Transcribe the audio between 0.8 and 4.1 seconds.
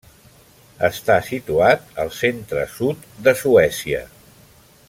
Està situat al centre-sud de Suècia.